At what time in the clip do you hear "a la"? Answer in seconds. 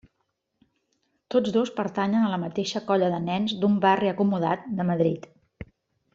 2.29-2.39